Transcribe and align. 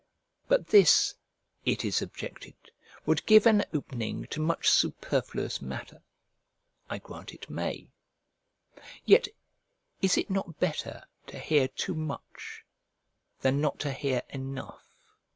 But 0.47 0.69
this, 0.69 1.13
it 1.63 1.85
is 1.85 2.01
objected, 2.01 2.55
would 3.05 3.23
give 3.27 3.45
an 3.45 3.63
opening 3.71 4.25
to 4.31 4.39
much 4.41 4.67
superfluous 4.67 5.61
matter: 5.61 6.01
I 6.89 6.97
grant 6.97 7.35
it 7.35 7.51
may; 7.51 7.91
yet 9.05 9.27
is 10.01 10.17
it 10.17 10.31
not 10.31 10.59
better 10.59 11.03
to 11.27 11.37
hear 11.37 11.67
too 11.67 11.93
much 11.93 12.65
than 13.41 13.61
not 13.61 13.77
to 13.81 13.91
hear 13.91 14.23
enough? 14.31 14.87